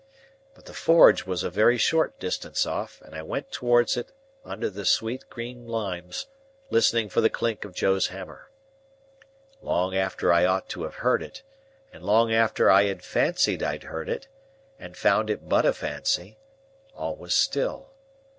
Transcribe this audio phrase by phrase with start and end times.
[0.55, 4.11] But the forge was a very short distance off, and I went towards it
[4.43, 6.25] under the sweet green limes,
[6.71, 8.49] listening for the clink of Joe's hammer.
[9.61, 11.43] Long after I ought to have heard it,
[11.93, 14.27] and long after I had fancied I heard it
[14.79, 16.39] and found it but a fancy,
[16.95, 17.91] all was still.